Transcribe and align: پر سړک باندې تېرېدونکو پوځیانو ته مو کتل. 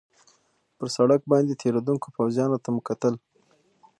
پر 0.77 0.87
سړک 0.97 1.21
باندې 1.31 1.59
تېرېدونکو 1.61 2.07
پوځیانو 2.17 2.57
ته 2.63 2.69
مو 2.73 2.81
کتل. 2.89 3.13